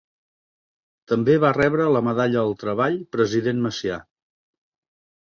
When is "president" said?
3.17-3.61